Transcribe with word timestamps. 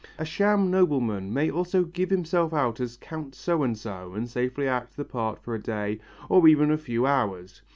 A 0.17 0.25
sham 0.25 0.71
nobleman 0.71 1.31
may 1.31 1.51
also 1.51 1.83
give 1.83 2.09
himself 2.09 2.53
out 2.55 2.79
as 2.79 2.97
Count 2.97 3.35
So 3.35 3.61
and 3.61 3.77
so 3.77 4.15
and 4.15 4.27
safely 4.27 4.67
act 4.67 4.97
the 4.97 5.05
part 5.05 5.37
for 5.43 5.53
a 5.53 5.61
day 5.61 5.99
or 6.27 6.47
even 6.47 6.71
a 6.71 6.77
few 6.79 7.05
hours. 7.05 7.61